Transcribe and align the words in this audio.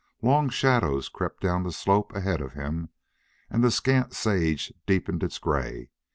Long 0.23 0.49
shadows 0.49 1.09
crept 1.09 1.43
down 1.43 1.61
the 1.61 1.71
slope 1.71 2.11
ahead 2.15 2.41
of 2.41 2.53
him 2.53 2.89
and 3.51 3.63
the 3.63 3.69
scant 3.69 4.13
sage 4.15 4.73
deepened 4.87 5.21
its 5.21 5.37
gray. 5.37 5.91